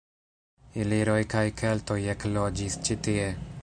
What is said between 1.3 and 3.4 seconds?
kaj keltoj ekloĝis ĉi tie.